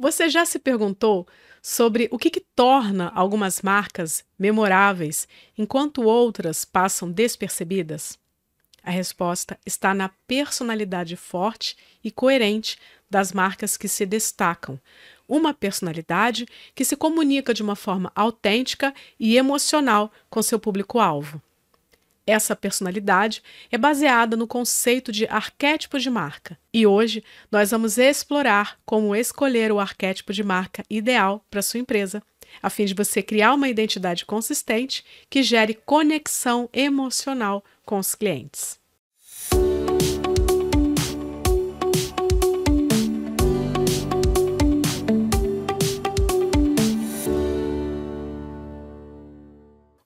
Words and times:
Você 0.00 0.30
já 0.30 0.46
se 0.46 0.58
perguntou 0.58 1.28
sobre 1.60 2.08
o 2.10 2.16
que, 2.16 2.30
que 2.30 2.40
torna 2.40 3.12
algumas 3.14 3.60
marcas 3.60 4.24
memoráveis 4.38 5.28
enquanto 5.58 6.04
outras 6.04 6.64
passam 6.64 7.12
despercebidas? 7.12 8.18
A 8.82 8.90
resposta 8.90 9.58
está 9.66 9.92
na 9.92 10.08
personalidade 10.26 11.16
forte 11.16 11.76
e 12.02 12.10
coerente 12.10 12.78
das 13.10 13.30
marcas 13.30 13.76
que 13.76 13.88
se 13.88 14.06
destacam. 14.06 14.80
Uma 15.28 15.52
personalidade 15.52 16.46
que 16.74 16.82
se 16.82 16.96
comunica 16.96 17.52
de 17.52 17.62
uma 17.62 17.76
forma 17.76 18.10
autêntica 18.14 18.94
e 19.18 19.36
emocional 19.36 20.10
com 20.30 20.42
seu 20.42 20.58
público-alvo. 20.58 21.42
Essa 22.30 22.54
personalidade 22.54 23.42
é 23.72 23.76
baseada 23.76 24.36
no 24.36 24.46
conceito 24.46 25.10
de 25.10 25.26
arquétipo 25.26 25.98
de 25.98 26.08
marca. 26.08 26.56
E 26.72 26.86
hoje 26.86 27.24
nós 27.50 27.72
vamos 27.72 27.98
explorar 27.98 28.78
como 28.86 29.16
escolher 29.16 29.72
o 29.72 29.80
arquétipo 29.80 30.32
de 30.32 30.44
marca 30.44 30.84
ideal 30.88 31.44
para 31.50 31.60
sua 31.60 31.80
empresa, 31.80 32.22
a 32.62 32.70
fim 32.70 32.84
de 32.84 32.94
você 32.94 33.20
criar 33.20 33.52
uma 33.52 33.68
identidade 33.68 34.24
consistente 34.24 35.04
que 35.28 35.42
gere 35.42 35.74
conexão 35.74 36.70
emocional 36.72 37.64
com 37.84 37.98
os 37.98 38.14
clientes. 38.14 38.79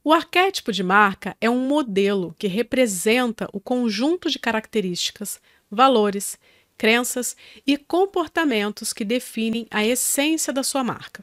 O 0.06 0.12
arquétipo 0.12 0.70
de 0.70 0.82
marca 0.82 1.34
é 1.40 1.48
um 1.48 1.66
modelo 1.66 2.36
que 2.38 2.46
representa 2.46 3.48
o 3.54 3.58
conjunto 3.58 4.28
de 4.28 4.38
características, 4.38 5.40
valores, 5.70 6.38
crenças 6.76 7.34
e 7.66 7.78
comportamentos 7.78 8.92
que 8.92 9.02
definem 9.02 9.66
a 9.70 9.82
essência 9.82 10.52
da 10.52 10.62
sua 10.62 10.84
marca. 10.84 11.22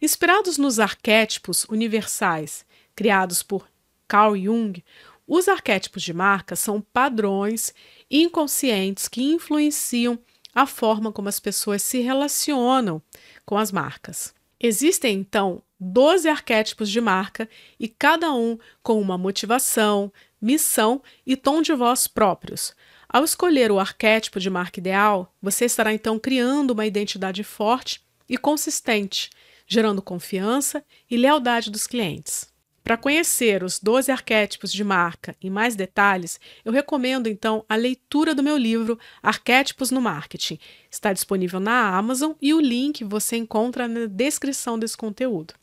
Inspirados 0.00 0.56
nos 0.56 0.80
arquétipos 0.80 1.64
universais 1.64 2.64
criados 2.96 3.42
por 3.42 3.68
Carl 4.08 4.34
Jung, 4.34 4.82
os 5.26 5.46
arquétipos 5.46 6.02
de 6.02 6.14
marca 6.14 6.56
são 6.56 6.80
padrões 6.80 7.74
inconscientes 8.10 9.06
que 9.06 9.22
influenciam 9.22 10.18
a 10.54 10.66
forma 10.66 11.12
como 11.12 11.28
as 11.28 11.38
pessoas 11.38 11.82
se 11.82 12.00
relacionam 12.00 13.02
com 13.44 13.58
as 13.58 13.70
marcas. 13.70 14.34
Existem, 14.58 15.18
então, 15.18 15.62
12 15.80 16.28
arquétipos 16.28 16.90
de 16.90 17.00
marca 17.00 17.48
e 17.78 17.88
cada 17.88 18.32
um 18.34 18.58
com 18.82 19.00
uma 19.00 19.16
motivação, 19.16 20.12
missão 20.40 21.02
e 21.26 21.36
tom 21.36 21.62
de 21.62 21.72
voz 21.72 22.06
próprios. 22.06 22.74
Ao 23.08 23.24
escolher 23.24 23.72
o 23.72 23.80
arquétipo 23.80 24.38
de 24.38 24.50
marca 24.50 24.78
ideal, 24.78 25.34
você 25.40 25.64
estará 25.64 25.92
então 25.92 26.18
criando 26.18 26.72
uma 26.72 26.86
identidade 26.86 27.42
forte 27.42 28.02
e 28.28 28.36
consistente, 28.36 29.30
gerando 29.66 30.02
confiança 30.02 30.84
e 31.10 31.16
lealdade 31.16 31.70
dos 31.70 31.86
clientes. 31.86 32.50
Para 32.82 32.96
conhecer 32.96 33.62
os 33.62 33.78
12 33.78 34.10
arquétipos 34.10 34.72
de 34.72 34.82
marca 34.82 35.36
em 35.40 35.50
mais 35.50 35.76
detalhes, 35.76 36.40
eu 36.64 36.72
recomendo 36.72 37.28
então 37.28 37.64
a 37.68 37.76
leitura 37.76 38.34
do 38.34 38.42
meu 38.42 38.56
livro 38.56 38.98
Arquétipos 39.22 39.90
no 39.90 40.00
Marketing. 40.00 40.58
Está 40.90 41.12
disponível 41.12 41.60
na 41.60 41.96
Amazon 41.96 42.32
e 42.40 42.54
o 42.54 42.60
link 42.60 43.04
você 43.04 43.36
encontra 43.36 43.86
na 43.86 44.06
descrição 44.06 44.78
desse 44.78 44.96
conteúdo. 44.96 45.54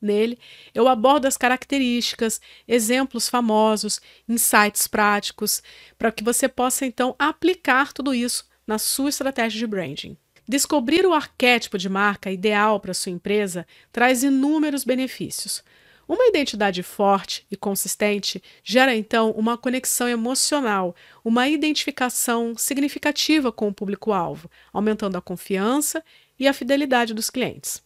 Nele, 0.00 0.38
eu 0.74 0.86
abordo 0.86 1.26
as 1.26 1.36
características, 1.36 2.40
exemplos 2.66 3.28
famosos, 3.28 4.00
insights 4.28 4.86
práticos, 4.86 5.62
para 5.98 6.12
que 6.12 6.22
você 6.22 6.48
possa 6.48 6.86
então 6.86 7.14
aplicar 7.18 7.92
tudo 7.92 8.14
isso 8.14 8.46
na 8.66 8.78
sua 8.78 9.08
estratégia 9.08 9.58
de 9.58 9.66
branding. 9.66 10.16
Descobrir 10.48 11.04
o 11.04 11.12
arquétipo 11.12 11.76
de 11.76 11.88
marca 11.88 12.30
ideal 12.30 12.80
para 12.80 12.94
sua 12.94 13.12
empresa 13.12 13.66
traz 13.92 14.22
inúmeros 14.22 14.84
benefícios. 14.84 15.62
Uma 16.08 16.26
identidade 16.26 16.82
forte 16.82 17.46
e 17.50 17.56
consistente 17.56 18.42
gera 18.64 18.96
então 18.96 19.30
uma 19.32 19.58
conexão 19.58 20.08
emocional, 20.08 20.96
uma 21.22 21.46
identificação 21.48 22.54
significativa 22.56 23.52
com 23.52 23.68
o 23.68 23.74
público-alvo, 23.74 24.50
aumentando 24.72 25.18
a 25.18 25.20
confiança 25.20 26.02
e 26.38 26.48
a 26.48 26.54
fidelidade 26.54 27.12
dos 27.12 27.28
clientes. 27.28 27.82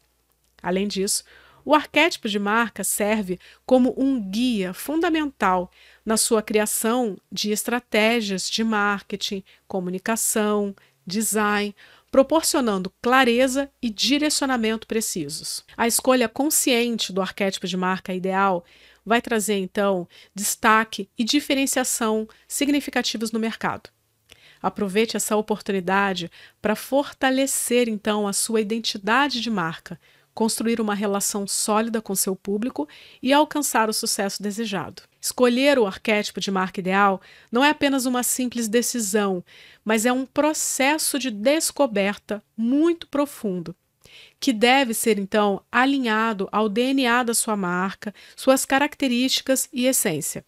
Além 0.62 0.86
disso, 0.86 1.24
o 1.64 1.74
arquétipo 1.74 2.28
de 2.28 2.38
marca 2.38 2.82
serve 2.84 3.38
como 3.64 3.94
um 3.96 4.20
guia 4.20 4.72
fundamental 4.72 5.70
na 6.04 6.16
sua 6.16 6.42
criação 6.42 7.16
de 7.30 7.50
estratégias 7.50 8.50
de 8.50 8.64
marketing, 8.64 9.44
comunicação, 9.66 10.74
design, 11.06 11.74
proporcionando 12.10 12.92
clareza 13.00 13.70
e 13.80 13.88
direcionamento 13.88 14.86
precisos. 14.86 15.64
A 15.76 15.86
escolha 15.86 16.28
consciente 16.28 17.12
do 17.12 17.22
arquétipo 17.22 17.66
de 17.66 17.76
marca 17.76 18.12
ideal 18.12 18.64
vai 19.04 19.20
trazer, 19.20 19.56
então, 19.56 20.06
destaque 20.34 21.08
e 21.18 21.24
diferenciação 21.24 22.28
significativos 22.46 23.32
no 23.32 23.40
mercado. 23.40 23.90
Aproveite 24.60 25.16
essa 25.16 25.36
oportunidade 25.36 26.30
para 26.60 26.76
fortalecer, 26.76 27.88
então, 27.88 28.28
a 28.28 28.32
sua 28.32 28.60
identidade 28.60 29.40
de 29.40 29.50
marca, 29.50 29.98
construir 30.34 30.80
uma 30.80 30.94
relação 30.94 31.46
sólida 31.46 32.00
com 32.00 32.14
seu 32.14 32.34
público 32.34 32.88
e 33.22 33.32
alcançar 33.32 33.88
o 33.88 33.92
sucesso 33.92 34.42
desejado. 34.42 35.02
Escolher 35.20 35.78
o 35.78 35.86
arquétipo 35.86 36.40
de 36.40 36.50
marca 36.50 36.80
ideal 36.80 37.20
não 37.50 37.64
é 37.64 37.70
apenas 37.70 38.06
uma 38.06 38.22
simples 38.22 38.68
decisão, 38.68 39.44
mas 39.84 40.04
é 40.04 40.12
um 40.12 40.26
processo 40.26 41.18
de 41.18 41.30
descoberta 41.30 42.42
muito 42.56 43.06
profundo, 43.06 43.74
que 44.40 44.52
deve 44.52 44.94
ser 44.94 45.18
então 45.18 45.62
alinhado 45.70 46.48
ao 46.50 46.68
DNA 46.68 47.22
da 47.22 47.34
sua 47.34 47.56
marca, 47.56 48.14
suas 48.34 48.64
características 48.64 49.68
e 49.72 49.86
essência. 49.86 50.44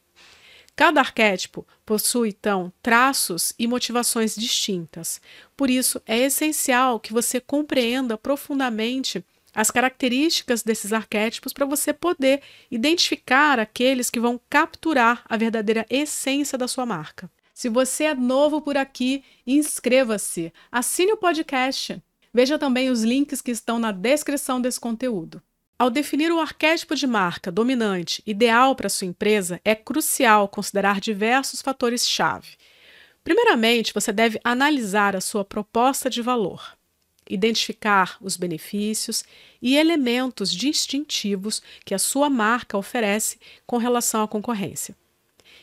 Cada 0.76 1.00
arquétipo 1.00 1.64
possui, 1.86 2.30
então, 2.30 2.72
traços 2.82 3.54
e 3.56 3.66
motivações 3.66 4.34
distintas. 4.34 5.20
Por 5.56 5.70
isso, 5.70 6.02
é 6.04 6.18
essencial 6.18 6.98
que 6.98 7.12
você 7.12 7.40
compreenda 7.40 8.18
profundamente 8.18 9.24
as 9.54 9.70
características 9.70 10.62
desses 10.62 10.92
arquétipos 10.92 11.52
para 11.52 11.64
você 11.64 11.92
poder 11.92 12.42
identificar 12.70 13.60
aqueles 13.60 14.10
que 14.10 14.18
vão 14.18 14.40
capturar 14.50 15.22
a 15.28 15.36
verdadeira 15.36 15.86
essência 15.88 16.58
da 16.58 16.66
sua 16.66 16.84
marca. 16.84 17.30
Se 17.54 17.68
você 17.68 18.04
é 18.04 18.14
novo 18.14 18.60
por 18.60 18.76
aqui, 18.76 19.22
inscreva-se, 19.46 20.52
assine 20.72 21.12
o 21.12 21.16
podcast. 21.16 22.02
Veja 22.32 22.58
também 22.58 22.90
os 22.90 23.04
links 23.04 23.40
que 23.40 23.52
estão 23.52 23.78
na 23.78 23.92
descrição 23.92 24.60
desse 24.60 24.80
conteúdo. 24.80 25.40
Ao 25.78 25.88
definir 25.88 26.32
o 26.32 26.40
arquétipo 26.40 26.96
de 26.96 27.06
marca 27.06 27.52
dominante 27.52 28.22
ideal 28.26 28.74
para 28.74 28.88
sua 28.88 29.06
empresa, 29.06 29.60
é 29.64 29.74
crucial 29.74 30.48
considerar 30.48 31.00
diversos 31.00 31.62
fatores-chave. 31.62 32.56
Primeiramente, 33.22 33.94
você 33.94 34.12
deve 34.12 34.40
analisar 34.42 35.14
a 35.14 35.20
sua 35.20 35.44
proposta 35.44 36.10
de 36.10 36.20
valor 36.22 36.76
identificar 37.28 38.16
os 38.20 38.36
benefícios 38.36 39.24
e 39.60 39.76
elementos 39.76 40.52
distintivos 40.52 41.62
que 41.84 41.94
a 41.94 41.98
sua 41.98 42.28
marca 42.28 42.76
oferece 42.76 43.38
com 43.66 43.76
relação 43.76 44.22
à 44.22 44.28
concorrência. 44.28 44.96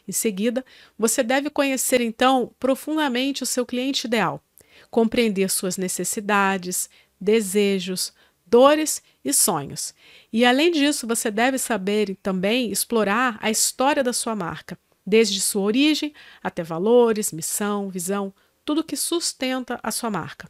Em 0.08 0.12
seguida, 0.12 0.66
você 0.98 1.24
deve 1.24 1.50
conhecer 1.50 2.02
então 2.02 2.52
profundamente 2.60 3.44
o 3.44 3.46
seu 3.46 3.66
cliente 3.66 4.08
ideal, 4.08 4.44
compreender 4.90 5.50
suas 5.50 5.78
necessidades, 5.78 6.90
desejos, 7.20 8.14
dores 8.46 9.02
e 9.24 9.32
sonhos. 9.32 9.94
E 10.34 10.44
além 10.44 10.72
disso, 10.72 11.08
você 11.08 11.30
deve 11.30 11.58
saber 11.58 12.18
também 12.22 12.72
explorar 12.72 13.38
a 13.40 13.50
história 13.50 14.04
da 14.04 14.12
sua 14.12 14.36
marca, 14.36 14.78
desde 15.06 15.40
sua 15.40 15.62
origem 15.62 16.14
até 16.44 16.64
valores, 16.64 17.32
missão, 17.32 17.90
visão, 17.90 18.34
tudo 18.66 18.84
que 18.84 18.98
sustenta 18.98 19.80
a 19.82 19.92
sua 19.92 20.10
marca. 20.10 20.50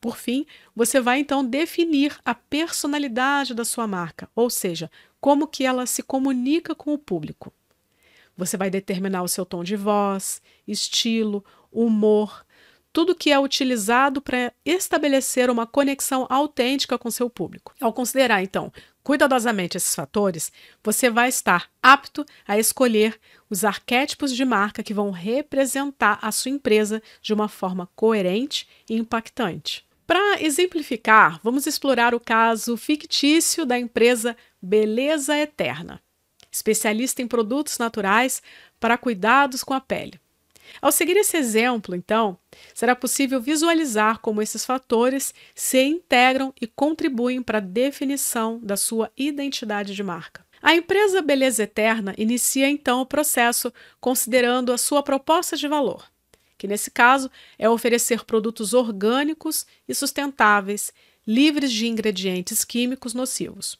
Por 0.00 0.16
fim, 0.16 0.46
você 0.74 1.00
vai 1.00 1.20
então 1.20 1.44
definir 1.44 2.18
a 2.24 2.34
personalidade 2.34 3.54
da 3.54 3.64
sua 3.64 3.86
marca, 3.86 4.28
ou 4.34 4.50
seja, 4.50 4.90
como 5.20 5.46
que 5.46 5.64
ela 5.64 5.86
se 5.86 6.02
comunica 6.02 6.74
com 6.74 6.92
o 6.92 6.98
público. 6.98 7.52
Você 8.36 8.56
vai 8.56 8.70
determinar 8.70 9.22
o 9.22 9.28
seu 9.28 9.46
tom 9.46 9.64
de 9.64 9.76
voz, 9.76 10.42
estilo, 10.66 11.44
humor, 11.72 12.44
tudo 12.92 13.14
que 13.14 13.30
é 13.30 13.38
utilizado 13.38 14.22
para 14.22 14.52
estabelecer 14.64 15.50
uma 15.50 15.66
conexão 15.66 16.26
autêntica 16.30 16.98
com 16.98 17.10
seu 17.10 17.28
público. 17.28 17.74
Ao 17.80 17.92
considerar, 17.92 18.42
então, 18.42 18.72
cuidadosamente 19.02 19.76
esses 19.76 19.94
fatores, 19.94 20.50
você 20.82 21.08
vai 21.10 21.28
estar 21.28 21.70
apto 21.82 22.24
a 22.46 22.58
escolher 22.58 23.20
os 23.48 23.64
arquétipos 23.64 24.34
de 24.34 24.44
marca 24.44 24.82
que 24.82 24.94
vão 24.94 25.10
representar 25.10 26.18
a 26.22 26.32
sua 26.32 26.50
empresa 26.50 27.02
de 27.22 27.32
uma 27.32 27.48
forma 27.48 27.88
coerente 27.94 28.66
e 28.88 28.94
impactante. 28.94 29.85
Para 30.06 30.40
exemplificar, 30.40 31.40
vamos 31.42 31.66
explorar 31.66 32.14
o 32.14 32.20
caso 32.20 32.76
fictício 32.76 33.66
da 33.66 33.76
empresa 33.76 34.36
Beleza 34.62 35.36
Eterna, 35.36 36.00
especialista 36.50 37.22
em 37.22 37.26
produtos 37.26 37.76
naturais 37.78 38.40
para 38.78 38.96
cuidados 38.96 39.64
com 39.64 39.74
a 39.74 39.80
pele. 39.80 40.20
Ao 40.80 40.92
seguir 40.92 41.16
esse 41.16 41.36
exemplo, 41.36 41.94
então, 41.94 42.38
será 42.74 42.94
possível 42.94 43.40
visualizar 43.40 44.20
como 44.20 44.42
esses 44.42 44.64
fatores 44.64 45.34
se 45.54 45.82
integram 45.82 46.52
e 46.60 46.66
contribuem 46.66 47.42
para 47.42 47.58
a 47.58 47.60
definição 47.60 48.60
da 48.62 48.76
sua 48.76 49.10
identidade 49.16 49.94
de 49.94 50.02
marca. 50.02 50.46
A 50.62 50.74
empresa 50.74 51.20
Beleza 51.20 51.64
Eterna 51.64 52.14
inicia 52.16 52.68
então 52.68 53.00
o 53.00 53.06
processo 53.06 53.72
considerando 54.00 54.72
a 54.72 54.78
sua 54.78 55.02
proposta 55.02 55.56
de 55.56 55.68
valor, 55.68 56.04
que 56.66 56.68
nesse 56.68 56.90
caso 56.90 57.30
é 57.56 57.70
oferecer 57.70 58.24
produtos 58.24 58.74
orgânicos 58.74 59.64
e 59.86 59.94
sustentáveis, 59.94 60.92
livres 61.24 61.70
de 61.70 61.86
ingredientes 61.86 62.64
químicos 62.64 63.14
nocivos. 63.14 63.78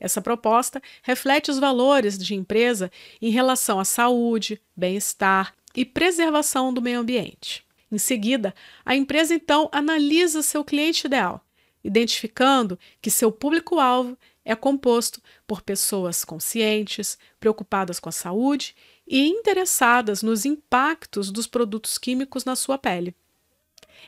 Essa 0.00 0.20
proposta 0.20 0.82
reflete 1.02 1.52
os 1.52 1.60
valores 1.60 2.18
de 2.18 2.34
empresa 2.34 2.90
em 3.22 3.30
relação 3.30 3.78
à 3.78 3.84
saúde, 3.84 4.60
bem-estar 4.76 5.54
e 5.72 5.84
preservação 5.84 6.74
do 6.74 6.82
meio 6.82 6.98
ambiente. 6.98 7.64
Em 7.92 7.98
seguida, 7.98 8.52
a 8.84 8.96
empresa 8.96 9.32
então 9.32 9.68
analisa 9.70 10.42
seu 10.42 10.64
cliente 10.64 11.06
ideal, 11.06 11.46
identificando 11.84 12.76
que 13.00 13.10
seu 13.10 13.30
público-alvo 13.30 14.18
é 14.44 14.56
composto 14.56 15.22
por 15.46 15.62
pessoas 15.62 16.24
conscientes, 16.24 17.18
preocupadas 17.38 18.00
com 18.00 18.08
a 18.08 18.12
saúde 18.12 18.74
e 19.06 19.26
interessadas 19.26 20.22
nos 20.22 20.44
impactos 20.44 21.30
dos 21.30 21.46
produtos 21.46 21.98
químicos 21.98 22.44
na 22.44 22.56
sua 22.56 22.76
pele. 22.76 23.14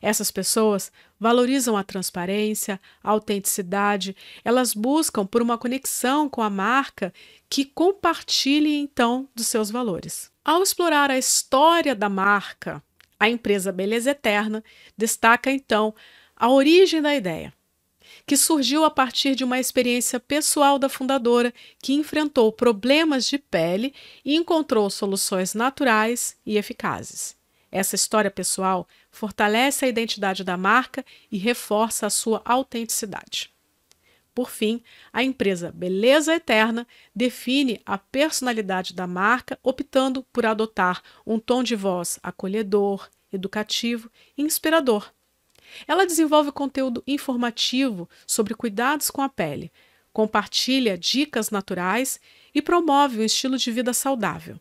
Essas 0.01 0.31
pessoas 0.31 0.93
valorizam 1.19 1.77
a 1.77 1.83
transparência, 1.83 2.81
a 3.03 3.11
autenticidade, 3.11 4.17
elas 4.45 4.75
buscam 4.75 5.27
por 5.27 5.43
uma 5.43 5.59
conexão 5.59 6.29
com 6.29 6.43
a 6.43 6.51
marca 6.51 7.13
que 7.49 7.65
compartilhe 7.65 8.77
então 8.77 9.29
dos 9.35 9.47
seus 9.47 9.71
valores. 9.71 10.31
Ao 10.45 10.63
explorar 10.63 11.11
a 11.11 11.19
história 11.19 11.95
da 11.95 12.09
marca, 12.09 12.83
a 13.19 13.29
empresa 13.29 13.73
Beleza 13.73 14.13
Eterna 14.13 14.63
destaca 14.97 15.51
então 15.51 15.95
a 16.37 16.49
origem 16.49 17.03
da 17.03 17.15
ideia, 17.15 17.53
que 18.27 18.37
surgiu 18.37 18.85
a 18.85 18.91
partir 18.91 19.35
de 19.35 19.45
uma 19.45 19.59
experiência 19.59 20.21
pessoal 20.21 20.79
da 20.79 20.89
fundadora 20.89 21.53
que 21.83 21.95
enfrentou 21.95 22.53
problemas 22.53 23.27
de 23.27 23.39
pele 23.39 23.95
e 24.25 24.35
encontrou 24.35 24.89
soluções 24.91 25.55
naturais 25.55 26.37
e 26.45 26.57
eficazes. 26.57 27.37
Essa 27.71 27.95
história 27.95 28.31
pessoal 28.31 28.89
fortalece 29.11 29.85
a 29.85 29.89
identidade 29.89 30.43
da 30.43 30.57
marca 30.57 31.05
e 31.31 31.37
reforça 31.37 32.07
a 32.07 32.11
sua 32.11 32.41
autenticidade. 32.45 33.51
Por 34.35 34.51
fim, 34.51 34.83
a 35.13 35.23
empresa 35.23 35.73
Beleza 35.75 36.35
Eterna 36.35 36.87
define 37.15 37.81
a 37.85 37.99
personalidade 37.99 38.95
da 38.95 39.05
marca, 39.05 39.59
optando 39.65 40.23
por 40.33 40.47
adotar 40.47 41.03
um 41.27 41.41
tom 41.41 41.63
de 41.63 41.75
voz 41.75 42.21
acolhedor, 42.23 43.09
educativo 43.33 44.09
e 44.37 44.43
inspirador. 44.43 45.13
Ela 45.87 46.07
desenvolve 46.07 46.53
conteúdo 46.53 47.03
informativo 47.07 48.09
sobre 48.27 48.55
cuidados 48.55 49.11
com 49.11 49.23
a 49.23 49.29
pele, 49.29 49.73
compartilha 50.13 50.99
dicas 50.99 51.51
naturais 51.51 52.21
e 52.55 52.61
promove 52.61 53.21
um 53.21 53.25
estilo 53.25 53.57
de 53.57 53.71
vida 53.71 53.93
saudável. 53.93 54.59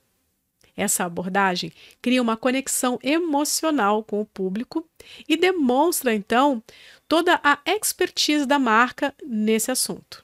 Essa 0.75 1.05
abordagem 1.05 1.73
cria 1.99 2.21
uma 2.21 2.37
conexão 2.37 2.99
emocional 3.01 4.03
com 4.03 4.21
o 4.21 4.25
público 4.25 4.87
e 5.27 5.35
demonstra, 5.35 6.13
então, 6.13 6.61
toda 7.07 7.39
a 7.43 7.59
expertise 7.65 8.45
da 8.45 8.59
marca 8.59 9.13
nesse 9.25 9.71
assunto. 9.71 10.23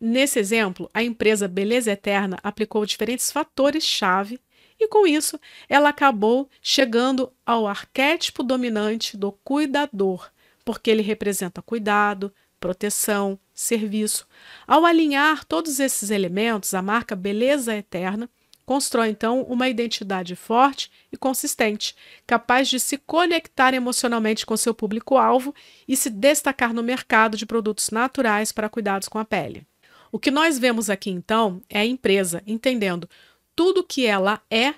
Nesse 0.00 0.40
exemplo, 0.40 0.90
a 0.92 1.02
empresa 1.04 1.46
Beleza 1.46 1.92
Eterna 1.92 2.38
aplicou 2.42 2.84
diferentes 2.84 3.30
fatores-chave 3.30 4.40
e, 4.78 4.88
com 4.88 5.06
isso, 5.06 5.38
ela 5.68 5.88
acabou 5.88 6.48
chegando 6.60 7.32
ao 7.44 7.66
arquétipo 7.66 8.42
dominante 8.42 9.16
do 9.16 9.32
cuidador, 9.32 10.30
porque 10.64 10.90
ele 10.90 11.02
representa 11.02 11.62
cuidado, 11.62 12.32
proteção, 12.58 13.38
serviço. 13.52 14.26
Ao 14.66 14.84
alinhar 14.84 15.44
todos 15.44 15.80
esses 15.80 16.10
elementos, 16.10 16.74
a 16.74 16.82
marca 16.82 17.14
Beleza 17.14 17.74
Eterna 17.74 18.28
Constrói 18.64 19.10
então 19.10 19.42
uma 19.42 19.68
identidade 19.68 20.34
forte 20.34 20.90
e 21.12 21.16
consistente, 21.16 21.94
capaz 22.26 22.68
de 22.68 22.80
se 22.80 22.96
conectar 22.96 23.74
emocionalmente 23.74 24.46
com 24.46 24.56
seu 24.56 24.74
público-alvo 24.74 25.54
e 25.86 25.96
se 25.96 26.08
destacar 26.08 26.72
no 26.72 26.82
mercado 26.82 27.36
de 27.36 27.44
produtos 27.44 27.90
naturais 27.90 28.52
para 28.52 28.68
cuidados 28.68 29.06
com 29.06 29.18
a 29.18 29.24
pele. 29.24 29.66
O 30.10 30.18
que 30.18 30.30
nós 30.30 30.58
vemos 30.58 30.88
aqui 30.88 31.10
então 31.10 31.60
é 31.68 31.80
a 31.80 31.84
empresa 31.84 32.42
entendendo 32.46 33.08
tudo 33.54 33.84
que 33.84 34.06
ela 34.06 34.40
é 34.50 34.74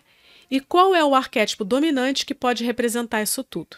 e 0.50 0.60
qual 0.60 0.94
é 0.94 1.04
o 1.04 1.14
arquétipo 1.14 1.64
dominante 1.64 2.24
que 2.24 2.34
pode 2.34 2.64
representar 2.64 3.22
isso 3.22 3.42
tudo. 3.42 3.76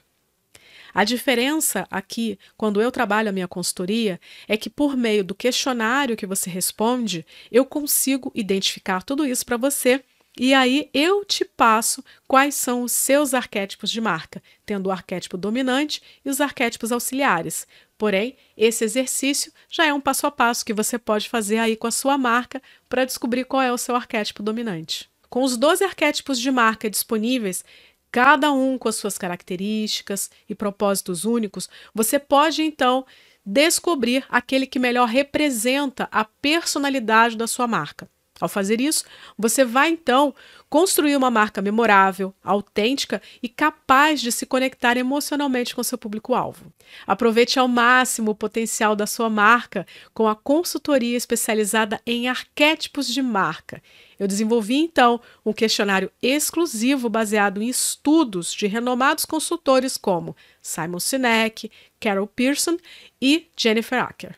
A 0.94 1.04
diferença 1.04 1.86
aqui, 1.90 2.38
quando 2.56 2.80
eu 2.80 2.90
trabalho 2.90 3.28
a 3.28 3.32
minha 3.32 3.48
consultoria, 3.48 4.20
é 4.46 4.56
que 4.56 4.70
por 4.70 4.96
meio 4.96 5.22
do 5.22 5.34
questionário 5.34 6.16
que 6.16 6.26
você 6.26 6.50
responde, 6.50 7.24
eu 7.52 7.64
consigo 7.64 8.32
identificar 8.34 9.02
tudo 9.02 9.26
isso 9.26 9.44
para 9.44 9.56
você 9.56 10.02
e 10.38 10.54
aí 10.54 10.88
eu 10.94 11.24
te 11.24 11.44
passo 11.44 12.02
quais 12.26 12.54
são 12.54 12.82
os 12.82 12.92
seus 12.92 13.34
arquétipos 13.34 13.90
de 13.90 14.00
marca, 14.00 14.40
tendo 14.64 14.86
o 14.86 14.92
arquétipo 14.92 15.36
dominante 15.36 16.00
e 16.24 16.30
os 16.30 16.40
arquétipos 16.40 16.92
auxiliares. 16.92 17.66
Porém, 17.98 18.36
esse 18.56 18.84
exercício 18.84 19.52
já 19.68 19.84
é 19.84 19.92
um 19.92 20.00
passo 20.00 20.24
a 20.24 20.30
passo 20.30 20.64
que 20.64 20.72
você 20.72 20.96
pode 20.96 21.28
fazer 21.28 21.58
aí 21.58 21.76
com 21.76 21.88
a 21.88 21.90
sua 21.90 22.16
marca 22.16 22.62
para 22.88 23.04
descobrir 23.04 23.44
qual 23.44 23.60
é 23.60 23.72
o 23.72 23.76
seu 23.76 23.96
arquétipo 23.96 24.40
dominante. 24.40 25.10
Com 25.28 25.42
os 25.42 25.56
12 25.56 25.82
arquétipos 25.82 26.38
de 26.38 26.48
marca 26.48 26.88
disponíveis, 26.88 27.64
cada 28.10 28.52
um 28.52 28.78
com 28.78 28.88
as 28.88 28.94
suas 28.94 29.18
características 29.18 30.30
e 30.48 30.54
propósitos 30.54 31.24
únicos, 31.24 31.68
você 31.92 32.20
pode 32.20 32.62
então 32.62 33.04
descobrir 33.44 34.24
aquele 34.28 34.66
que 34.66 34.78
melhor 34.78 35.08
representa 35.08 36.08
a 36.12 36.24
personalidade 36.24 37.36
da 37.36 37.48
sua 37.48 37.66
marca. 37.66 38.08
Ao 38.40 38.48
fazer 38.48 38.80
isso, 38.80 39.04
você 39.36 39.64
vai 39.64 39.90
então 39.90 40.34
construir 40.68 41.16
uma 41.16 41.30
marca 41.30 41.62
memorável, 41.62 42.34
autêntica 42.42 43.20
e 43.42 43.48
capaz 43.48 44.20
de 44.20 44.30
se 44.30 44.46
conectar 44.46 44.96
emocionalmente 44.96 45.74
com 45.74 45.82
seu 45.82 45.98
público-alvo. 45.98 46.72
Aproveite 47.06 47.58
ao 47.58 47.66
máximo 47.66 48.32
o 48.32 48.34
potencial 48.34 48.94
da 48.94 49.06
sua 49.06 49.28
marca 49.28 49.86
com 50.14 50.28
a 50.28 50.36
consultoria 50.36 51.16
especializada 51.16 52.00
em 52.06 52.28
arquétipos 52.28 53.08
de 53.08 53.22
marca. 53.22 53.82
Eu 54.18 54.28
desenvolvi 54.28 54.76
então 54.76 55.20
um 55.44 55.52
questionário 55.52 56.10
exclusivo 56.22 57.08
baseado 57.08 57.62
em 57.62 57.68
estudos 57.68 58.52
de 58.52 58.66
renomados 58.66 59.24
consultores 59.24 59.96
como 59.96 60.36
Simon 60.60 61.00
Sinek, 61.00 61.70
Carol 62.00 62.26
Pearson 62.26 62.76
e 63.20 63.48
Jennifer 63.56 64.02
Acker 64.02 64.36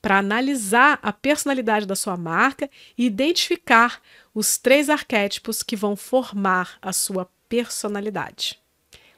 para 0.00 0.18
analisar 0.18 0.98
a 1.02 1.12
personalidade 1.12 1.86
da 1.86 1.96
sua 1.96 2.16
marca 2.16 2.70
e 2.96 3.04
identificar 3.06 4.00
os 4.34 4.56
três 4.56 4.88
arquétipos 4.88 5.62
que 5.62 5.76
vão 5.76 5.96
formar 5.96 6.78
a 6.80 6.92
sua 6.92 7.28
personalidade. 7.48 8.58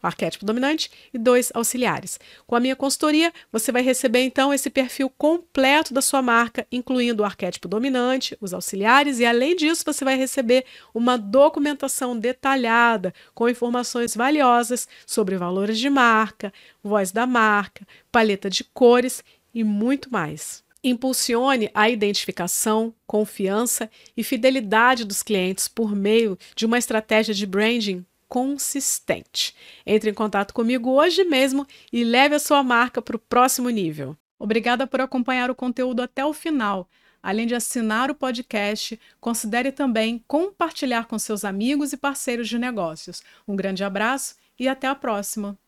O 0.02 0.06
arquétipo 0.06 0.46
dominante 0.46 0.90
e 1.12 1.18
dois 1.18 1.50
auxiliares. 1.54 2.18
Com 2.46 2.56
a 2.56 2.60
minha 2.60 2.74
consultoria, 2.74 3.30
você 3.52 3.70
vai 3.70 3.82
receber 3.82 4.20
então 4.20 4.52
esse 4.52 4.70
perfil 4.70 5.10
completo 5.10 5.92
da 5.92 6.00
sua 6.00 6.22
marca, 6.22 6.66
incluindo 6.72 7.22
o 7.22 7.26
arquétipo 7.26 7.68
dominante, 7.68 8.34
os 8.40 8.54
auxiliares, 8.54 9.18
e 9.18 9.26
além 9.26 9.54
disso, 9.54 9.84
você 9.84 10.02
vai 10.02 10.16
receber 10.16 10.64
uma 10.94 11.18
documentação 11.18 12.18
detalhada 12.18 13.12
com 13.34 13.46
informações 13.46 14.16
valiosas 14.16 14.88
sobre 15.06 15.36
valores 15.36 15.78
de 15.78 15.90
marca, 15.90 16.50
voz 16.82 17.12
da 17.12 17.26
marca, 17.26 17.86
paleta 18.10 18.48
de 18.48 18.64
cores 18.64 19.22
e 19.52 19.62
muito 19.62 20.10
mais. 20.10 20.64
Impulsione 20.82 21.70
a 21.74 21.90
identificação, 21.90 22.94
confiança 23.06 23.90
e 24.16 24.24
fidelidade 24.24 25.04
dos 25.04 25.22
clientes 25.22 25.68
por 25.68 25.94
meio 25.94 26.38
de 26.56 26.64
uma 26.64 26.78
estratégia 26.78 27.34
de 27.34 27.44
branding 27.46 28.04
consistente. 28.28 29.54
Entre 29.84 30.08
em 30.08 30.14
contato 30.14 30.54
comigo 30.54 30.90
hoje 30.90 31.24
mesmo 31.24 31.66
e 31.92 32.02
leve 32.04 32.34
a 32.34 32.38
sua 32.38 32.62
marca 32.62 33.02
para 33.02 33.16
o 33.16 33.18
próximo 33.18 33.68
nível. 33.68 34.16
Obrigada 34.38 34.86
por 34.86 35.00
acompanhar 35.02 35.50
o 35.50 35.54
conteúdo 35.54 36.00
até 36.00 36.24
o 36.24 36.32
final. 36.32 36.88
Além 37.22 37.46
de 37.46 37.54
assinar 37.54 38.10
o 38.10 38.14
podcast, 38.14 38.98
considere 39.20 39.70
também 39.70 40.24
compartilhar 40.26 41.06
com 41.06 41.18
seus 41.18 41.44
amigos 41.44 41.92
e 41.92 41.96
parceiros 41.98 42.48
de 42.48 42.58
negócios. 42.58 43.22
Um 43.46 43.54
grande 43.54 43.84
abraço 43.84 44.36
e 44.58 44.66
até 44.66 44.86
a 44.86 44.94
próxima! 44.94 45.58